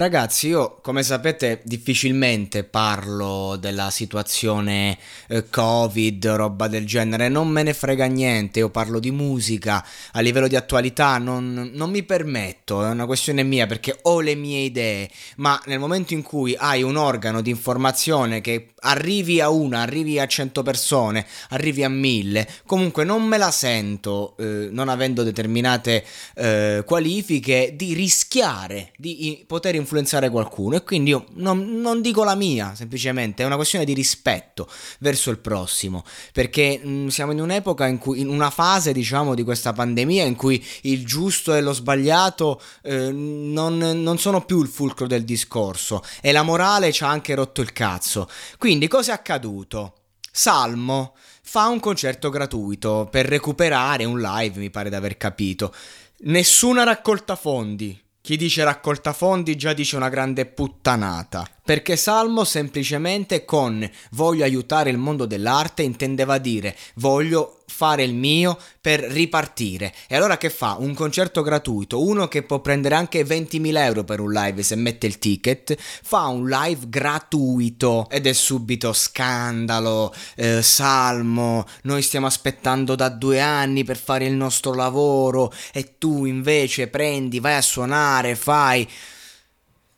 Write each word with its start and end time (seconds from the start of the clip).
Ragazzi, 0.00 0.48
io 0.48 0.78
come 0.80 1.02
sapete 1.02 1.60
difficilmente 1.62 2.64
parlo 2.64 3.56
della 3.60 3.90
situazione 3.90 4.96
eh, 5.28 5.50
Covid, 5.50 6.26
roba 6.26 6.68
del 6.68 6.86
genere, 6.86 7.28
non 7.28 7.48
me 7.48 7.62
ne 7.62 7.74
frega 7.74 8.06
niente, 8.06 8.60
io 8.60 8.70
parlo 8.70 8.98
di 8.98 9.10
musica, 9.10 9.86
a 10.12 10.20
livello 10.20 10.48
di 10.48 10.56
attualità 10.56 11.18
non, 11.18 11.72
non 11.74 11.90
mi 11.90 12.02
permetto, 12.02 12.82
è 12.82 12.88
una 12.88 13.04
questione 13.04 13.42
mia 13.42 13.66
perché 13.66 13.98
ho 14.04 14.20
le 14.20 14.34
mie 14.36 14.60
idee, 14.60 15.10
ma 15.36 15.60
nel 15.66 15.78
momento 15.78 16.14
in 16.14 16.22
cui 16.22 16.56
hai 16.58 16.82
un 16.82 16.96
organo 16.96 17.42
di 17.42 17.50
informazione 17.50 18.40
che 18.40 18.72
arrivi 18.80 19.42
a 19.42 19.50
una, 19.50 19.82
arrivi 19.82 20.18
a 20.18 20.26
100 20.26 20.62
persone, 20.62 21.26
arrivi 21.50 21.84
a 21.84 21.90
mille, 21.90 22.48
comunque 22.64 23.04
non 23.04 23.24
me 23.24 23.36
la 23.36 23.50
sento, 23.50 24.34
eh, 24.38 24.68
non 24.70 24.88
avendo 24.88 25.22
determinate 25.22 26.02
eh, 26.36 26.84
qualifiche, 26.86 27.74
di 27.76 27.92
rischiare 27.92 28.92
di 28.96 29.44
poter 29.46 29.74
influenzare 29.90 30.30
qualcuno 30.30 30.76
e 30.76 30.84
quindi 30.84 31.10
io 31.10 31.26
non, 31.34 31.80
non 31.80 32.00
dico 32.00 32.22
la 32.22 32.36
mia, 32.36 32.74
semplicemente 32.76 33.42
è 33.42 33.46
una 33.46 33.56
questione 33.56 33.84
di 33.84 33.92
rispetto 33.92 34.68
verso 35.00 35.30
il 35.30 35.38
prossimo, 35.38 36.04
perché 36.32 36.78
mh, 36.78 37.08
siamo 37.08 37.32
in 37.32 37.40
un'epoca 37.40 37.86
in 37.86 37.98
cui, 37.98 38.20
in 38.20 38.28
una 38.28 38.50
fase 38.50 38.92
diciamo 38.92 39.34
di 39.34 39.42
questa 39.42 39.72
pandemia 39.72 40.24
in 40.24 40.36
cui 40.36 40.64
il 40.82 41.04
giusto 41.04 41.54
e 41.54 41.60
lo 41.60 41.72
sbagliato 41.72 42.60
eh, 42.82 43.10
non, 43.10 43.76
non 43.78 44.18
sono 44.18 44.44
più 44.44 44.62
il 44.62 44.68
fulcro 44.68 45.08
del 45.08 45.24
discorso 45.24 46.02
e 46.20 46.30
la 46.30 46.42
morale 46.42 46.92
ci 46.92 47.02
ha 47.02 47.08
anche 47.08 47.34
rotto 47.34 47.60
il 47.60 47.72
cazzo. 47.72 48.28
Quindi 48.58 48.86
cosa 48.86 49.12
è 49.12 49.14
accaduto? 49.14 49.94
Salmo 50.30 51.16
fa 51.42 51.66
un 51.66 51.80
concerto 51.80 52.30
gratuito 52.30 53.08
per 53.10 53.26
recuperare 53.26 54.04
un 54.04 54.20
live, 54.20 54.60
mi 54.60 54.70
pare 54.70 54.88
di 54.88 54.94
aver 54.94 55.16
capito. 55.16 55.74
Nessuna 56.20 56.84
raccolta 56.84 57.34
fondi. 57.34 58.00
Chi 58.22 58.36
dice 58.36 58.64
raccolta 58.64 59.14
fondi 59.14 59.56
già 59.56 59.72
dice 59.72 59.96
una 59.96 60.10
grande 60.10 60.44
puttanata. 60.44 61.46
Perché 61.70 61.94
Salmo 61.94 62.42
semplicemente 62.42 63.44
con 63.44 63.88
voglio 64.10 64.42
aiutare 64.42 64.90
il 64.90 64.96
mondo 64.96 65.24
dell'arte 65.24 65.84
intendeva 65.84 66.38
dire 66.38 66.76
voglio 66.94 67.60
fare 67.64 68.02
il 68.02 68.12
mio 68.12 68.58
per 68.80 68.98
ripartire. 68.98 69.94
E 70.08 70.16
allora 70.16 70.36
che 70.36 70.50
fa? 70.50 70.74
Un 70.80 70.94
concerto 70.94 71.42
gratuito, 71.42 72.04
uno 72.04 72.26
che 72.26 72.42
può 72.42 72.58
prendere 72.58 72.96
anche 72.96 73.24
20.000 73.24 73.76
euro 73.76 74.02
per 74.02 74.18
un 74.18 74.32
live 74.32 74.64
se 74.64 74.74
mette 74.74 75.06
il 75.06 75.20
ticket, 75.20 75.76
fa 75.78 76.26
un 76.26 76.48
live 76.48 76.88
gratuito 76.88 78.08
ed 78.10 78.26
è 78.26 78.32
subito 78.32 78.92
scandalo, 78.92 80.12
eh, 80.34 80.62
salmo, 80.62 81.64
noi 81.82 82.02
stiamo 82.02 82.26
aspettando 82.26 82.96
da 82.96 83.08
due 83.10 83.38
anni 83.38 83.84
per 83.84 83.96
fare 83.96 84.24
il 84.24 84.34
nostro 84.34 84.74
lavoro 84.74 85.52
e 85.72 85.98
tu 85.98 86.24
invece 86.24 86.88
prendi, 86.88 87.38
vai 87.38 87.54
a 87.54 87.62
suonare, 87.62 88.34
fai 88.34 88.88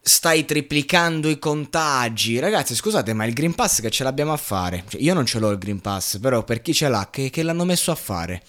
stai 0.04 0.44
triplicando 0.44 1.28
i 1.28 1.38
contagi. 1.38 2.40
Ragazzi, 2.40 2.74
scusate, 2.74 3.12
ma 3.12 3.24
il 3.24 3.32
Green 3.32 3.54
Pass 3.54 3.80
che 3.80 3.90
ce 3.90 4.02
l'abbiamo 4.02 4.32
a 4.32 4.36
fare? 4.36 4.84
Cioè, 4.88 5.00
io 5.00 5.14
non 5.14 5.24
ce 5.24 5.38
l'ho 5.38 5.50
il 5.50 5.58
Green 5.58 5.80
Pass, 5.80 6.18
però 6.18 6.42
per 6.42 6.60
chi 6.60 6.74
ce 6.74 6.88
l'ha, 6.88 7.08
che, 7.08 7.30
che 7.30 7.42
l'hanno 7.44 7.64
messo 7.64 7.92
a 7.92 7.94
fare? 7.94 8.42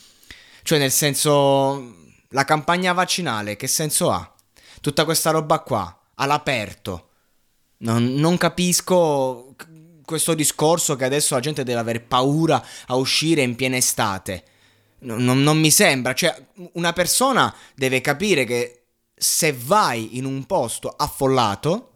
Cioè, 0.64 0.80
nel 0.80 0.92
senso, 0.92 1.96
la 2.30 2.44
campagna 2.44 2.92
vaccinale, 2.94 3.56
che 3.56 3.68
senso 3.68 4.12
ha? 4.12 4.34
Tutta 4.82 5.06
questa 5.06 5.30
roba 5.30 5.60
qua, 5.60 5.96
all'aperto. 6.16 7.10
Non, 7.78 8.14
non 8.16 8.38
capisco 8.38 9.56
questo 10.04 10.34
discorso 10.34 10.96
che 10.96 11.06
adesso 11.06 11.36
la 11.36 11.40
gente 11.40 11.64
deve 11.64 11.80
avere 11.80 12.00
paura 12.00 12.64
a 12.88 12.96
uscire 12.96 13.42
in 13.42 13.56
piena 13.56 13.78
estate. 13.78 14.44
Non, 15.00 15.24
non- 15.24 15.44
non 15.44 15.60
mi 15.60 15.70
sembra, 15.70 16.14
cioè, 16.14 16.36
una 16.74 16.94
persona 16.94 17.54
deve 17.76 18.02
capire 18.02 18.46
che 18.46 18.83
se 19.16 19.54
vai 19.54 20.18
in 20.18 20.26
un 20.26 20.46
posto 20.46 20.90
affollato 20.90 21.90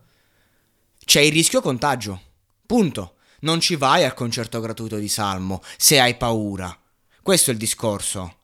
c'è 1.03 1.21
il 1.21 1.31
rischio 1.31 1.61
contagio. 1.61 2.21
Punto. 2.65 3.13
Non 3.39 3.59
ci 3.59 3.75
vai 3.75 4.03
al 4.03 4.13
concerto 4.13 4.59
gratuito 4.59 4.97
di 4.97 5.07
Salmo 5.07 5.61
se 5.77 5.99
hai 5.99 6.15
paura. 6.15 6.75
Questo 7.21 7.49
è 7.49 7.53
il 7.53 7.59
discorso. 7.59 8.35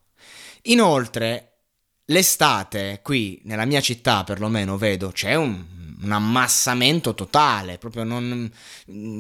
Inoltre, 0.63 1.53
l'estate 2.05 3.01
qui 3.03 3.41
nella 3.45 3.65
mia 3.65 3.81
città, 3.81 4.23
perlomeno 4.23 4.77
vedo, 4.77 5.09
c'è 5.11 5.35
un, 5.35 5.65
un 6.01 6.11
ammassamento 6.11 7.13
totale. 7.15 7.77
Proprio 7.79 8.03
non. 8.03 8.49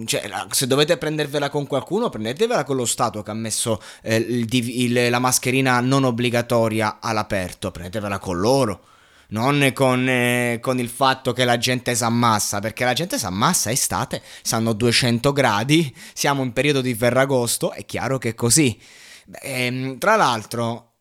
Cioè, 0.05 0.27
la- 0.27 0.47
se 0.51 0.67
dovete 0.67 0.97
prendervela 0.97 1.49
con 1.49 1.65
qualcuno, 1.67 2.09
prendetevela 2.09 2.63
con 2.63 2.75
lo 2.75 2.85
Stato 2.85 3.23
che 3.23 3.31
ha 3.31 3.33
messo 3.33 3.81
eh, 4.03 4.15
il 4.15 4.47
il- 4.53 5.09
la 5.09 5.19
mascherina 5.19 5.79
non 5.81 6.03
obbligatoria 6.03 6.99
all'aperto. 7.01 7.71
Prendetevela 7.71 8.19
con 8.19 8.37
loro. 8.39 8.85
Non 9.29 9.71
con, 9.73 10.07
eh, 10.07 10.59
con 10.61 10.79
il 10.79 10.89
fatto 10.89 11.33
che 11.33 11.45
la 11.45 11.57
gente 11.57 11.95
si 11.95 12.03
ammassa, 12.03 12.59
perché 12.59 12.85
la 12.85 12.93
gente 12.93 13.17
si 13.17 13.25
ammassa 13.25 13.71
estate, 13.71 14.21
stanno 14.41 14.73
200 14.73 15.31
gradi, 15.31 15.95
siamo 16.13 16.43
in 16.43 16.53
periodo 16.53 16.81
di 16.81 16.93
Ferragosto, 16.93 17.71
è 17.71 17.85
chiaro 17.85 18.17
che 18.17 18.29
è 18.29 18.35
così. 18.35 18.79
Beh, 19.25 19.39
ehm, 19.41 19.97
tra 19.97 20.15
l'altro, 20.15 20.93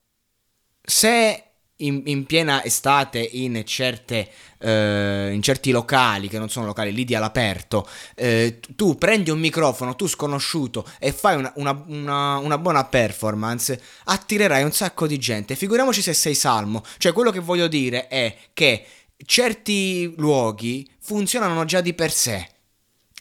se 0.80 1.51
in, 1.84 2.02
in 2.06 2.24
piena 2.26 2.62
estate 2.64 3.18
in, 3.20 3.62
certe, 3.64 4.28
eh, 4.58 5.30
in 5.32 5.42
certi 5.42 5.70
locali, 5.70 6.28
che 6.28 6.38
non 6.38 6.48
sono 6.48 6.66
locali 6.66 6.92
lì 6.92 7.04
di 7.04 7.14
all'aperto, 7.14 7.86
eh, 8.14 8.60
tu 8.76 8.96
prendi 8.96 9.30
un 9.30 9.38
microfono, 9.38 9.94
tu 9.96 10.06
sconosciuto, 10.06 10.86
e 10.98 11.12
fai 11.12 11.36
una, 11.36 11.52
una- 11.56 11.84
una- 11.86 12.36
una 12.38 12.58
buona 12.58 12.84
performance, 12.84 13.80
attirerai 14.04 14.62
un 14.62 14.72
sacco 14.72 15.06
di 15.06 15.18
gente. 15.18 15.56
Figuriamoci 15.56 16.02
se 16.02 16.12
sei 16.14 16.34
salmo. 16.34 16.82
Cioè, 16.98 17.12
quello 17.12 17.30
che 17.30 17.40
voglio 17.40 17.68
dire 17.68 18.08
è 18.08 18.34
che 18.52 18.84
certi 19.24 20.12
luoghi 20.16 20.88
funzionano 21.00 21.64
già 21.64 21.80
di 21.80 21.94
per 21.94 22.10
sé. 22.12 22.48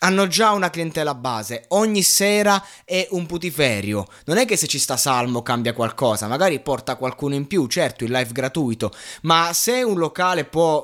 Hanno 0.04 0.26
già 0.26 0.50
una 0.54 0.72
clientela 0.72 1.14
base, 1.14 1.66
ogni 1.70 2.02
sera 2.02 2.66
è 2.86 3.08
un 3.12 3.28
putiferio. 3.28 4.08
Non 4.26 4.38
è 4.38 4.46
che 4.48 4.58
se 4.58 4.66
ci 4.66 4.80
sta 4.80 4.98
Salmo 4.98 5.44
cambia 5.44 5.74
qualcosa, 5.74 6.26
magari 6.28 6.60
porta 6.60 6.96
qualcuno 6.96 7.36
in 7.36 7.46
più, 7.46 7.68
certo, 7.68 8.04
il 8.04 8.10
live 8.10 8.32
gratuito, 8.32 8.92
ma 9.22 9.52
se 9.54 9.84
un 9.84 10.00
locale 10.00 10.46
può, 10.46 10.84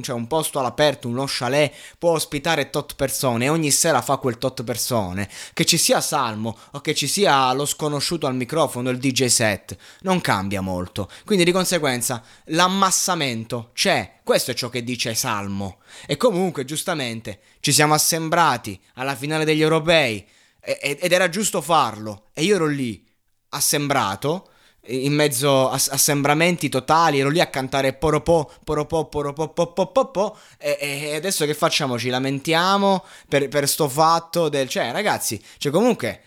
cioè 0.00 0.14
un 0.14 0.28
posto 0.28 0.60
all'aperto, 0.60 1.08
uno 1.08 1.24
chalet, 1.26 1.74
può 1.98 2.12
ospitare 2.12 2.70
tot 2.70 2.94
persone 2.94 3.46
e 3.46 3.48
ogni 3.48 3.72
sera 3.72 4.00
fa 4.00 4.18
quel 4.18 4.38
tot 4.38 4.62
persone, 4.62 5.28
che 5.54 5.64
ci 5.64 5.76
sia 5.76 6.00
Salmo 6.00 6.56
o 6.70 6.80
che 6.80 6.94
ci 6.94 7.08
sia 7.08 7.52
lo 7.54 7.66
sconosciuto 7.66 8.28
al 8.28 8.36
microfono, 8.36 8.90
il 8.90 8.98
DJ 8.98 9.24
set, 9.24 9.76
non 10.02 10.20
cambia 10.20 10.60
molto. 10.60 11.10
Quindi 11.24 11.42
di 11.42 11.50
conseguenza 11.50 12.22
l'ammassamento 12.44 13.70
c'è, 13.74 14.20
questo 14.24 14.50
è 14.52 14.54
ciò 14.54 14.68
che 14.68 14.84
dice 14.84 15.14
Salmo. 15.14 15.80
E 16.06 16.16
comunque, 16.16 16.64
giustamente, 16.64 17.40
ci 17.60 17.72
siamo 17.72 17.94
assembrati 17.94 18.80
alla 18.94 19.16
finale 19.16 19.44
degli 19.44 19.62
europei 19.62 20.26
ed 20.60 21.12
era 21.12 21.28
giusto 21.28 21.60
farlo. 21.60 22.28
E 22.32 22.42
io 22.44 22.54
ero 22.54 22.66
lì, 22.66 23.04
assembrato, 23.50 24.50
in 24.86 25.12
mezzo 25.12 25.68
a 25.68 25.74
assembramenti 25.74 26.68
totali, 26.68 27.20
ero 27.20 27.28
lì 27.28 27.40
a 27.40 27.46
cantare 27.46 27.92
poropò, 27.94 28.50
poropò, 28.64 29.08
poropò, 29.08 29.52
po, 29.52 29.72
po, 29.72 29.86
po, 29.92 30.10
po, 30.10 30.36
e, 30.58 30.78
e 30.80 31.14
adesso 31.14 31.44
che 31.46 31.54
facciamo? 31.54 31.98
Ci 31.98 32.08
lamentiamo 32.08 33.04
per, 33.28 33.48
per 33.48 33.68
sto 33.68 33.88
fatto 33.88 34.48
del... 34.48 34.68
Cioè, 34.68 34.92
ragazzi, 34.92 35.42
cioè 35.58 35.72
comunque... 35.72 36.22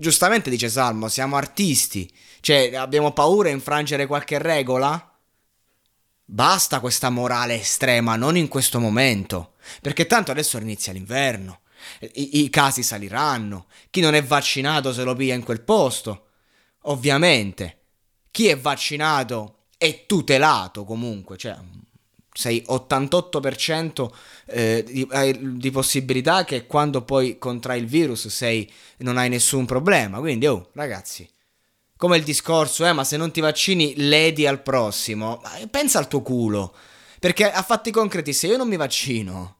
Giustamente 0.00 0.48
dice 0.48 0.70
Salmo, 0.70 1.08
siamo 1.08 1.36
artisti, 1.36 2.10
cioè 2.40 2.74
abbiamo 2.74 3.12
paura 3.12 3.50
a 3.50 3.52
infrangere 3.52 4.06
qualche 4.06 4.38
regola? 4.38 5.09
Basta 6.32 6.78
questa 6.78 7.10
morale 7.10 7.58
estrema, 7.58 8.14
non 8.14 8.36
in 8.36 8.46
questo 8.46 8.78
momento, 8.78 9.54
perché 9.82 10.06
tanto 10.06 10.30
adesso 10.30 10.58
inizia 10.58 10.92
l'inverno, 10.92 11.62
i, 12.12 12.44
i 12.44 12.50
casi 12.50 12.84
saliranno, 12.84 13.66
chi 13.90 14.00
non 14.00 14.14
è 14.14 14.22
vaccinato 14.22 14.92
se 14.92 15.02
lo 15.02 15.16
piglia 15.16 15.34
in 15.34 15.42
quel 15.42 15.60
posto, 15.60 16.28
ovviamente. 16.82 17.78
chi 18.30 18.46
è 18.46 18.56
vaccinato 18.56 19.64
è 19.76 20.06
tutelato 20.06 20.84
comunque, 20.84 21.36
cioè 21.36 21.56
sei 22.32 22.64
88% 22.64 24.10
eh, 24.46 24.84
di, 24.86 25.08
di, 25.58 25.70
possibilità 25.72 26.44
che 26.44 26.64
quando 26.64 27.02
poi 27.02 27.38
contrai 27.38 27.80
il 27.80 27.86
virus 27.86 28.28
sei, 28.28 28.70
non 28.98 29.16
hai 29.16 29.28
nessun 29.28 29.66
problema. 29.66 30.20
Quindi, 30.20 30.46
oh, 30.46 30.70
ragazzi, 30.74 31.28
come 32.00 32.16
il 32.16 32.22
discorso, 32.24 32.86
eh, 32.86 32.94
ma 32.94 33.04
se 33.04 33.18
non 33.18 33.30
ti 33.30 33.40
vaccini 33.40 33.92
ledi 33.94 34.46
al 34.46 34.62
prossimo, 34.62 35.42
pensa 35.70 35.98
al 35.98 36.08
tuo 36.08 36.22
culo. 36.22 36.72
Perché 37.18 37.52
a 37.52 37.60
fatti 37.60 37.90
concreti, 37.90 38.32
se 38.32 38.46
io 38.46 38.56
non 38.56 38.68
mi 38.68 38.76
vaccino, 38.76 39.56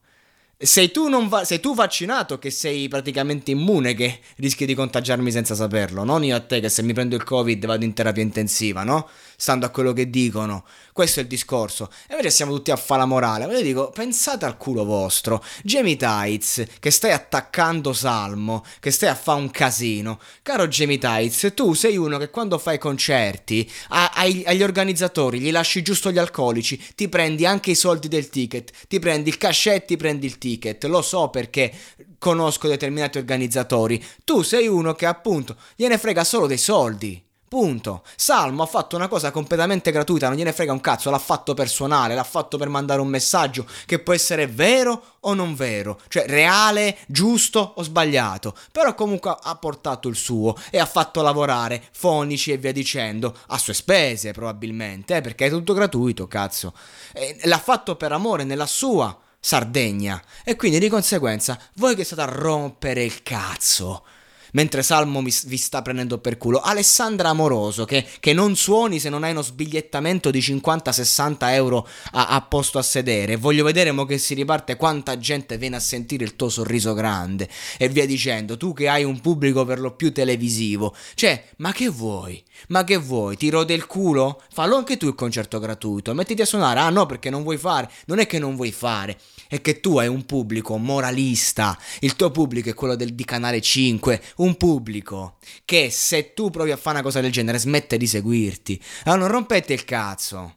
sei 0.63 0.91
tu, 0.91 1.09
va- 1.29 1.45
sei 1.45 1.59
tu, 1.59 1.75
vaccinato 1.75 2.39
che 2.39 2.51
sei 2.51 2.87
praticamente 2.87 3.51
immune 3.51 3.95
che 3.95 4.21
rischi 4.37 4.67
di 4.67 4.75
contagiarmi 4.75 5.31
senza 5.31 5.55
saperlo, 5.55 6.05
non 6.05 6.23
io 6.23 6.37
a 6.37 6.41
te 6.41 6.61
che 6.61 6.69
se 6.69 6.83
mi 6.83 6.93
prendo 6.93 7.17
il 7.17 7.25
covid 7.25 7.65
vado 7.65 7.85
in 7.85 7.95
terapia 7.95 8.23
intensiva, 8.23 8.85
no? 8.85 9.09
Stando 9.37 9.65
a 9.65 9.71
quello 9.71 9.95
che 9.95 10.11
dicono. 10.11 10.65
Questo 10.93 11.21
è 11.21 11.23
il 11.23 11.29
discorso. 11.31 11.91
E 12.07 12.11
invece 12.11 12.29
siamo 12.29 12.53
tutti 12.53 12.71
a 12.71 12.77
fa 12.77 12.97
la 12.97 13.07
morale. 13.07 13.47
Ma 13.47 13.55
io 13.55 13.63
dico, 13.63 13.89
pensate 13.89 14.45
al 14.45 14.59
culo 14.59 14.85
vostro. 14.85 15.43
Jamie 15.63 15.97
Tights, 15.97 16.63
che 16.79 16.91
stai 16.91 17.13
attaccando 17.13 17.95
Salmo, 17.95 18.63
che 18.81 18.91
stai 18.91 19.09
a 19.09 19.15
fa 19.15 19.33
un 19.33 19.51
casino. 19.51 20.21
Caro 20.43 20.69
Jamie 20.69 20.99
Tights, 20.99 21.53
tu 21.55 21.73
sei 21.73 21.97
uno 21.97 22.19
che 22.19 22.29
quando 22.29 22.59
fai 22.59 22.77
concerti, 22.77 23.71
a- 23.89 24.11
ai- 24.15 24.43
agli 24.45 24.63
organizzatori 24.63 25.41
gli 25.41 25.51
lasci 25.51 25.81
giusto 25.81 26.13
gli 26.13 26.19
alcolici, 26.19 26.79
ti 26.95 27.09
prendi 27.09 27.47
anche 27.47 27.71
i 27.71 27.75
soldi 27.75 28.09
del 28.09 28.29
ticket, 28.29 28.71
ti 28.89 28.99
prendi 28.99 29.31
il 29.31 29.39
cachet, 29.39 29.87
ti 29.87 29.97
prendi 29.97 30.27
il 30.27 30.37
ticket 30.37 30.50
ticket, 30.51 30.85
lo 30.85 31.03
so 31.03 31.29
perché 31.29 31.73
conosco 32.19 32.69
determinati 32.69 33.19
organizzatori. 33.19 34.03
Tu 34.25 34.43
sei 34.43 34.67
uno 34.67 34.95
che 34.95 35.07
appunto 35.07 35.57
gliene 35.77 35.99
frega 35.99 36.25
solo 36.25 36.47
dei 36.47 36.59
soldi. 36.59 37.23
Punto. 37.51 38.05
Salmo 38.15 38.63
ha 38.63 38.67
fatto 38.67 38.95
una 38.95 39.09
cosa 39.09 39.33
completamente 39.33 39.91
gratuita, 39.91 40.29
non 40.29 40.37
gliene 40.37 40.53
frega 40.53 40.71
un 40.71 40.81
cazzo, 40.81 41.11
l'ha 41.11 41.19
fatto 41.19 41.53
per 41.53 41.69
suonare, 41.69 42.15
l'ha 42.15 42.23
fatto 42.23 42.57
per 42.57 42.69
mandare 42.69 43.01
un 43.01 43.09
messaggio 43.09 43.67
che 43.87 43.99
può 43.99 44.13
essere 44.13 44.47
vero 44.47 45.17
o 45.23 45.35
non 45.35 45.57
vero, 45.57 46.01
cioè 46.07 46.27
reale, 46.29 46.97
giusto 47.09 47.73
o 47.75 47.83
sbagliato, 47.83 48.57
però 48.71 48.95
comunque 48.95 49.37
ha 49.37 49.57
portato 49.57 50.07
il 50.07 50.15
suo 50.15 50.55
e 50.71 50.79
ha 50.79 50.87
fatto 50.87 51.23
lavorare 51.23 51.83
fonici 51.91 52.53
e 52.53 52.57
via 52.57 52.71
dicendo, 52.71 53.37
a 53.49 53.59
sue 53.59 53.75
spese 53.75 54.31
probabilmente, 54.31 55.17
eh, 55.17 55.21
perché 55.21 55.47
è 55.47 55.51
tutto 55.51 55.75
gratuito, 55.75 56.29
cazzo. 56.29 56.73
E 57.13 57.37
l'ha 57.43 57.59
fatto 57.59 57.97
per 57.97 58.13
amore 58.13 58.45
nella 58.45 58.67
sua 58.67 59.19
Sardegna. 59.41 60.23
E 60.45 60.55
quindi 60.55 60.79
di 60.79 60.89
conseguenza 60.89 61.59
voi 61.75 61.97
che 61.97 62.05
state 62.05 62.21
a 62.23 62.27
rompere 62.27 63.03
il 63.03 63.23
cazzo 63.23 64.05
mentre 64.53 64.83
Salmo 64.83 65.23
vi, 65.23 65.35
vi 65.47 65.57
sta 65.57 65.83
prendendo 65.83 66.19
per 66.19 66.37
culo. 66.37 66.61
Alessandra 66.61 67.31
Amoroso, 67.31 67.85
che, 67.85 68.07
che, 68.21 68.33
non 68.33 68.57
suoni 68.57 68.99
se 68.99 69.09
non 69.09 69.25
hai 69.25 69.31
uno 69.31 69.43
sbigliettamento 69.43 70.31
di 70.31 70.41
50-60 70.41 71.37
euro 71.53 71.87
a, 72.13 72.29
a, 72.29 72.41
posto 72.43 72.79
a 72.79 72.83
sedere. 72.83 73.37
Voglio 73.37 73.65
vedere 73.65 73.93
mo 73.93 74.05
che 74.05 74.19
si 74.19 74.35
riparte 74.35 74.77
quanta 74.77 75.19
gente 75.19 75.59
viene 75.59 75.77
a 75.77 75.81
sentire 75.81 76.25
il 76.25 76.37
tuo 76.37 76.49
sorriso 76.49 76.95
grande 76.95 77.49
e 77.79 77.89
via 77.89 78.07
dicendo. 78.07 78.57
Tu 78.57 78.73
che 78.73 78.89
hai 78.89 79.05
un 79.05 79.21
pubblico 79.21 79.65
per 79.65 79.81
lo 79.81 79.93
più 79.93 80.13
televisivo. 80.13 80.95
Cioè, 81.15 81.45
ma 81.57 81.73
che 81.73 81.89
vuoi? 81.89 82.43
Ma 82.69 82.85
che 82.85 82.97
vuoi? 82.97 83.37
Ti 83.37 83.49
rode 83.51 83.75
il 83.75 83.87
culo? 83.87 84.43
Fallo 84.53 84.77
anche 84.77 84.97
tu 84.97 85.07
il 85.07 85.15
concerto 85.15 85.59
gratuito. 85.59 86.15
Mettiti 86.15 86.43
a 86.43 86.47
suonare. 86.47 86.81
Ah 86.81 86.91
no, 86.91 87.07
perché 87.07 87.31
non 87.31 87.43
vuoi 87.43 87.57
fare. 87.57 87.91
Non 88.07 88.19
è 88.19 88.27
che 88.27 88.39
non 88.39 88.57
vuoi 88.57 88.73
fare 88.73 89.19
è 89.51 89.61
che 89.61 89.81
tu 89.81 89.99
hai 89.99 90.07
un 90.07 90.25
pubblico 90.27 90.77
moralista, 90.77 91.77
il 91.99 92.15
tuo 92.15 92.31
pubblico 92.31 92.69
è 92.69 92.75
quello 92.75 92.95
del, 92.95 93.15
di 93.15 93.25
Canale 93.25 93.61
5, 93.61 94.23
un 94.41 94.57
pubblico 94.57 95.39
che 95.65 95.91
se 95.91 96.35
tu 96.35 96.51
provi 96.51 96.71
a 96.71 96.77
fare 96.77 96.97
una 96.97 97.05
cosa 97.05 97.21
del 97.21 97.33
genere 97.33 97.59
smette 97.59 97.97
di 97.97 98.07
seguirti. 98.07 98.83
Allora 99.05 99.23
non 99.23 99.31
rompete 99.31 99.73
il 99.73 99.85
cazzo. 99.85 100.57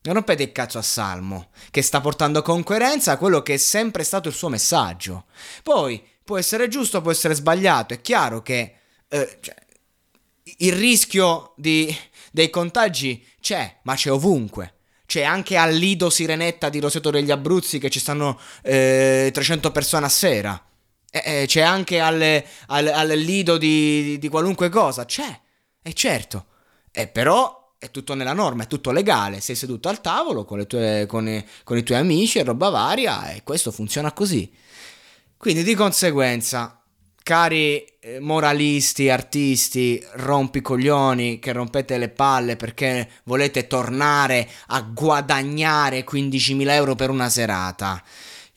Non 0.00 0.14
rompete 0.14 0.44
il 0.44 0.52
cazzo 0.52 0.78
a 0.78 0.82
Salmo, 0.82 1.50
che 1.70 1.82
sta 1.82 2.00
portando 2.00 2.40
con 2.40 2.62
coerenza 2.62 3.18
quello 3.18 3.42
che 3.42 3.54
è 3.54 3.58
sempre 3.58 4.04
stato 4.04 4.28
il 4.28 4.34
suo 4.34 4.48
messaggio. 4.48 5.26
Poi 5.62 6.02
può 6.24 6.38
essere 6.38 6.68
giusto, 6.68 7.00
può 7.00 7.10
essere 7.10 7.34
sbagliato, 7.34 7.94
è 7.94 8.00
chiaro 8.00 8.40
che 8.40 8.74
eh, 9.08 9.38
cioè, 9.40 9.54
il 10.58 10.72
rischio 10.72 11.52
di, 11.56 11.94
dei 12.30 12.48
contagi 12.48 13.26
c'è, 13.40 13.80
ma 13.82 13.94
c'è 13.94 14.12
ovunque 14.12 14.74
c'è 15.08 15.22
anche 15.22 15.56
al 15.56 15.72
Lido 15.72 16.10
Sirenetta 16.10 16.68
di 16.68 16.80
Roseto 16.80 17.08
degli 17.08 17.30
Abruzzi 17.30 17.78
che 17.78 17.88
ci 17.88 17.98
stanno 17.98 18.38
eh, 18.62 19.30
300 19.32 19.72
persone 19.72 20.04
a 20.04 20.10
sera. 20.10 20.67
Eh, 21.10 21.42
eh, 21.42 21.46
c'è 21.46 21.62
anche 21.62 22.00
al, 22.00 22.42
al, 22.66 22.86
al 22.86 23.08
Lido 23.08 23.56
di, 23.56 24.18
di, 24.18 24.28
qualunque 24.28 24.68
cosa, 24.68 25.04
c'è, 25.04 25.40
è 25.80 25.92
certo. 25.92 26.46
E 26.90 27.06
però 27.08 27.74
è 27.78 27.90
tutto 27.90 28.14
nella 28.14 28.32
norma, 28.32 28.64
è 28.64 28.66
tutto 28.66 28.90
legale. 28.90 29.40
Sei 29.40 29.54
seduto 29.54 29.88
al 29.88 30.00
tavolo 30.00 30.44
con, 30.44 30.66
tue, 30.66 31.06
con, 31.06 31.44
con 31.64 31.76
i 31.76 31.82
tuoi 31.82 31.98
amici 31.98 32.38
e 32.38 32.44
roba 32.44 32.68
varia 32.68 33.30
e 33.32 33.42
questo 33.42 33.70
funziona 33.70 34.12
così. 34.12 34.52
Quindi 35.36 35.62
di 35.62 35.74
conseguenza 35.74 36.78
cari 37.22 37.84
eh, 38.00 38.20
moralisti, 38.20 39.10
artisti, 39.10 40.02
rompicoglioni 40.12 41.38
che 41.38 41.52
rompete 41.52 41.98
le 41.98 42.08
palle 42.08 42.56
perché 42.56 43.06
volete 43.24 43.66
tornare 43.66 44.48
a 44.68 44.80
guadagnare 44.80 46.04
15.000 46.04 46.70
euro 46.70 46.94
per 46.94 47.10
una 47.10 47.28
serata. 47.28 48.02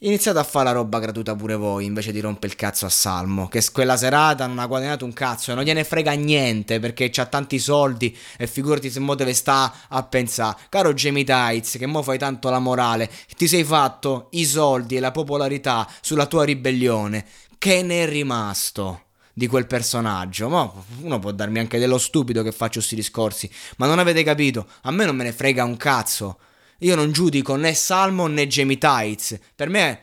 Iniziate 0.03 0.39
a 0.39 0.43
fare 0.43 0.65
la 0.65 0.71
roba 0.71 0.97
gratuita 0.97 1.35
pure 1.35 1.53
voi 1.53 1.85
invece 1.85 2.11
di 2.11 2.19
rompere 2.19 2.47
il 2.47 2.55
cazzo 2.57 2.87
a 2.87 2.89
Salmo, 2.89 3.47
che 3.47 3.63
quella 3.71 3.95
serata 3.95 4.47
non 4.47 4.57
ha 4.57 4.65
guadagnato 4.65 5.05
un 5.05 5.13
cazzo 5.13 5.51
e 5.51 5.53
non 5.53 5.63
gliene 5.63 5.83
frega 5.83 6.13
niente 6.13 6.79
perché 6.79 7.11
c'ha 7.11 7.27
tanti 7.27 7.59
soldi 7.59 8.17
e 8.35 8.47
figurati 8.47 8.89
se 8.89 8.99
mo 8.99 9.13
deve 9.13 9.35
sta 9.35 9.71
a 9.87 10.01
pensare. 10.01 10.57
Caro 10.69 10.95
Jamie 10.95 11.23
Tights, 11.23 11.77
che 11.77 11.85
mo 11.85 12.01
fai 12.01 12.17
tanto 12.17 12.49
la 12.49 12.57
morale, 12.57 13.11
ti 13.37 13.47
sei 13.47 13.63
fatto 13.63 14.29
i 14.31 14.43
soldi 14.43 14.95
e 14.95 14.99
la 14.99 15.11
popolarità 15.11 15.87
sulla 16.01 16.25
tua 16.25 16.45
ribellione 16.45 17.23
che 17.59 17.83
ne 17.83 18.01
è 18.01 18.09
rimasto 18.09 19.03
di 19.33 19.45
quel 19.45 19.67
personaggio? 19.67 20.49
Ma 20.49 20.73
uno 21.01 21.19
può 21.19 21.29
darmi 21.29 21.59
anche 21.59 21.77
dello 21.77 21.99
stupido 21.99 22.41
che 22.41 22.51
faccio 22.51 22.79
questi 22.79 22.95
discorsi, 22.95 23.47
ma 23.77 23.85
non 23.85 23.99
avete 23.99 24.23
capito? 24.23 24.65
A 24.81 24.89
me 24.89 25.05
non 25.05 25.15
me 25.15 25.25
ne 25.25 25.31
frega 25.31 25.63
un 25.63 25.77
cazzo. 25.77 26.39
Io 26.81 26.95
non 26.95 27.11
giudico 27.11 27.55
né 27.55 27.73
Salmo 27.73 28.27
né 28.27 28.47
Jamie 28.47 28.77
Tights. 28.77 29.39
Per 29.55 29.69
me 29.69 30.01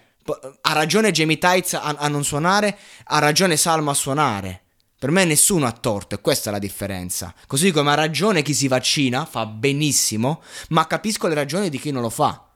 ha 0.61 0.73
ragione 0.73 1.11
Jamie 1.11 1.39
Tights 1.39 1.75
a, 1.75 1.97
a 1.99 2.09
non 2.09 2.25
suonare, 2.25 2.79
ha 3.05 3.19
ragione 3.19 3.57
Salmo 3.57 3.91
a 3.91 3.95
suonare. 3.95 4.63
Per 4.99 5.11
me 5.11 5.25
nessuno 5.25 5.67
ha 5.67 5.73
torto 5.73 6.17
e 6.17 6.21
questa 6.21 6.51
è 6.51 6.53
la 6.53 6.59
differenza. 6.59 7.33
Così 7.47 7.71
come 7.71 7.93
ha 7.93 7.95
ragione 7.95 8.43
chi 8.43 8.53
si 8.53 8.67
vaccina, 8.67 9.25
fa 9.25 9.47
benissimo, 9.47 10.43
ma 10.71 10.87
capisco 10.87 11.29
le 11.29 11.35
ragioni 11.35 11.71
di 11.71 11.79
chi 11.79 11.93
non 11.93 12.03
lo 12.03 12.11
fa. 12.11 12.49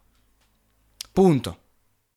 Punto. 1.13 1.59